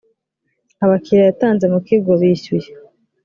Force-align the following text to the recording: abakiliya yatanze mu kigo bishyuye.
abakiliya 0.83 1.27
yatanze 1.29 1.65
mu 1.73 1.79
kigo 1.87 2.11
bishyuye. 2.21 2.69